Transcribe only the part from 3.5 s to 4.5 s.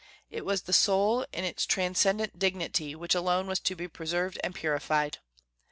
to be preserved